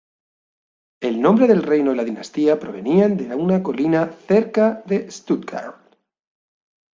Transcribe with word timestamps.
El 1.03 1.21
nombre 1.21 1.45
del 1.47 1.61
reino 1.61 1.93
y 1.93 1.95
la 1.95 2.03
dinastía 2.03 2.59
provenían 2.59 3.17
de 3.17 3.35
una 3.35 3.61
colina 3.61 4.11
cerca 4.11 4.81
de 4.87 5.11
Stuttgart. 5.11 5.77